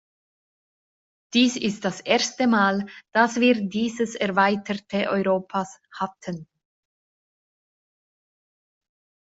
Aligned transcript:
Dies 1.35 1.55
ist 1.57 1.85
das 1.85 2.01
erste 2.01 2.47
Mal, 2.47 2.87
das 3.13 3.35
wir 3.35 3.69
dieses 3.69 4.15
erweiterte 4.15 5.11
Europas 5.11 5.79
hatten. 5.93 6.47